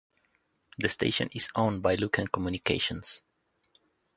The 0.79 0.89
station 0.89 1.29
is 1.31 1.49
owned 1.55 1.83
by 1.83 1.95
Luken 1.95 2.31
Communications. 2.31 3.21